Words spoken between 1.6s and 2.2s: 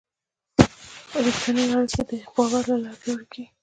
اړیکه د